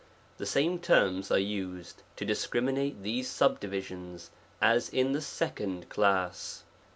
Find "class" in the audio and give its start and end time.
5.89-6.63